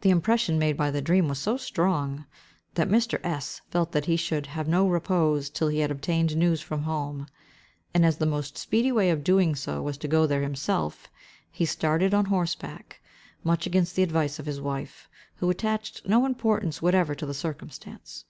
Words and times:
The 0.00 0.08
impression 0.08 0.58
made 0.58 0.78
by 0.78 0.90
the 0.90 1.02
dream 1.02 1.28
was 1.28 1.38
so 1.38 1.58
strong, 1.58 2.24
that 2.72 2.88
Mr. 2.88 3.20
S—— 3.22 3.60
felt 3.70 3.92
that 3.92 4.06
he 4.06 4.16
should 4.16 4.46
have 4.46 4.66
no 4.66 4.88
repose 4.88 5.50
till 5.50 5.68
he 5.68 5.80
had 5.80 5.90
obtained 5.90 6.34
news 6.38 6.62
from 6.62 6.84
home; 6.84 7.26
and 7.92 8.02
as 8.06 8.16
the 8.16 8.24
most 8.24 8.56
speedy 8.56 8.90
way 8.90 9.10
of 9.10 9.22
doing 9.22 9.54
so 9.54 9.82
was 9.82 9.98
to 9.98 10.08
go 10.08 10.26
there 10.26 10.40
himself, 10.40 11.10
he 11.50 11.66
started 11.66 12.14
on 12.14 12.24
horseback, 12.24 13.02
much 13.44 13.66
against 13.66 13.94
the 13.94 14.02
advice 14.02 14.38
of 14.38 14.46
his 14.46 14.58
wife, 14.58 15.06
who 15.36 15.50
attached 15.50 16.00
no 16.06 16.24
importance 16.24 16.80
whatever 16.80 17.14
to 17.14 17.26
the 17.26 17.34
circumstance. 17.34 18.24